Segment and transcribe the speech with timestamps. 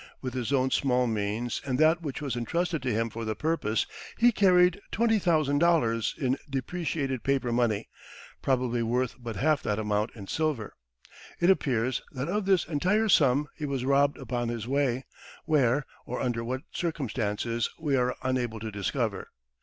[0.19, 3.85] With his own small means and that which was entrusted to him for the purpose,
[4.17, 7.87] he carried $20,000 in depreciated paper money
[8.41, 10.73] probably worth but half that amount in silver.
[11.39, 15.05] It appears that of this entire sum he was robbed upon his way
[15.45, 19.27] where, or under what circumstances, we are unable to discover.